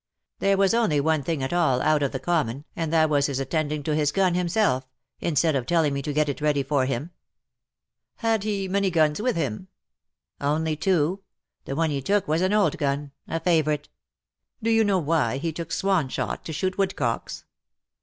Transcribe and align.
There 0.39 0.57
was 0.57 0.73
only 0.73 0.99
one 0.99 1.21
thing 1.21 1.43
at 1.43 1.53
all 1.53 1.79
out 1.79 2.01
of 2.01 2.11
the 2.11 2.17
common, 2.19 2.65
and 2.75 2.91
that 2.91 3.07
was 3.07 3.27
his 3.27 3.39
attending 3.39 3.83
to 3.83 3.93
his 3.93 4.11
gun 4.11 4.33
himself, 4.33 4.87
instead 5.19 5.55
of 5.55 5.67
telling 5.67 5.93
me 5.93 6.01
to 6.01 6.11
get 6.11 6.27
it 6.27 6.41
ready 6.41 6.63
for 6.63 6.87
him.^^'' 6.87 7.11
Had 8.27 8.43
he 8.43 8.67
many 8.67 8.89
guns 8.89 9.21
with 9.21 9.35
him 9.35 9.67
?"^' 10.41 10.43
Only 10.43 10.75
two. 10.75 11.21
The 11.65 11.75
one 11.75 11.91
he 11.91 12.01
took 12.01 12.27
was 12.27 12.41
an 12.41 12.51
old 12.51 12.79
gun— 12.79 13.11
a 13.27 13.39
favourite."" 13.39 13.89
Do 14.63 14.71
you 14.71 14.83
know 14.83 14.97
why 14.97 15.37
he 15.37 15.51
took 15.53 15.71
swan 15.71 16.09
shot 16.09 16.45
to 16.45 16.51
shoot 16.51 16.79
woodcocks?" 16.79 17.43